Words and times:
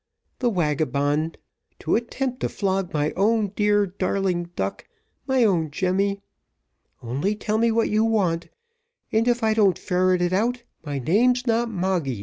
The 0.39 0.49
wagabond, 0.49 1.37
to 1.77 1.95
attempt 1.95 2.39
to 2.39 2.49
flog 2.49 2.91
my 2.91 3.11
own 3.11 3.49
dear, 3.55 3.85
darling 3.85 4.49
duck 4.55 4.83
my 5.27 5.43
own 5.43 5.69
Jemmy. 5.69 6.21
Only 7.03 7.35
tell 7.35 7.59
me 7.59 7.71
what 7.71 7.87
you 7.91 8.03
want 8.03 8.41
to 8.41 8.47
know, 9.11 9.19
and 9.19 9.27
if 9.27 9.43
I 9.43 9.53
don't 9.53 9.77
ferret 9.77 10.23
it 10.23 10.33
out, 10.33 10.63
my 10.83 10.97
name's 10.97 11.45
not 11.45 11.69
Moggy. 11.69 12.19